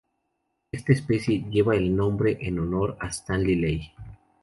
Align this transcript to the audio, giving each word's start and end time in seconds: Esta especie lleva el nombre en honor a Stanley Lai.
Esta 0.71 0.93
especie 0.93 1.45
lleva 1.51 1.75
el 1.75 1.95
nombre 1.95 2.35
en 2.41 2.57
honor 2.57 2.97
a 2.99 3.09
Stanley 3.09 3.55
Lai. 3.55 3.93